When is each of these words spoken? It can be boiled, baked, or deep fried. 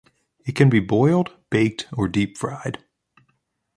It 0.47 0.53
can 0.55 0.71
be 0.71 0.79
boiled, 0.79 1.31
baked, 1.51 1.85
or 1.93 2.07
deep 2.07 2.35
fried. 2.35 2.83